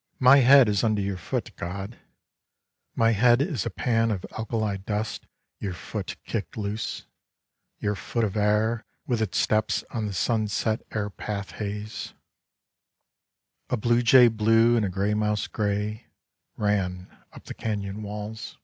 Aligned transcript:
"My 0.28 0.40
head 0.40 0.68
is 0.68 0.84
under 0.84 1.00
your 1.00 1.16
foot, 1.16 1.56
God. 1.56 1.98
My 2.94 3.12
head 3.12 3.40
is 3.40 3.64
a 3.64 3.70
pan 3.70 4.10
of 4.10 4.26
alkali 4.36 4.76
dust 4.76 5.26
your 5.60 5.72
foot 5.72 6.16
kicked 6.26 6.58
loose— 6.58 7.06
your 7.80 7.94
foot 7.94 8.22
of 8.22 8.36
air 8.36 8.84
with 9.06 9.22
its 9.22 9.38
steps 9.38 9.82
on 9.90 10.04
the 10.04 10.12
sunset 10.12 10.82
airpath 10.90 11.52
haze. 11.52 12.12
72 13.70 13.70
Slabs 13.70 13.70
of 13.70 13.80
the 13.80 13.88
Sunburnt 13.88 13.96
West 13.96 14.12
(A 14.28 14.28
bluejay 14.28 14.36
blue 14.36 14.76
and 14.76 14.84
a 14.84 14.90
gray 14.90 15.14
mouse 15.14 15.46
gray 15.46 16.06
ran 16.58 17.08
up 17.32 17.44
the 17.44 17.54
canyon 17.54 18.02
walls.) 18.02 18.58